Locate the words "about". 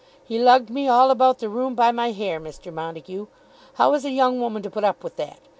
1.11-1.37